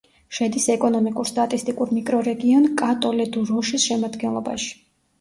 შედის 0.37 0.63
ეკონომიკურ-სტატისტიკურ 0.75 1.93
მიკრორეგიონ 1.99 2.67
კატოლე-დუ-როშის 2.83 3.89
შემადგენლობაში. 3.89 4.79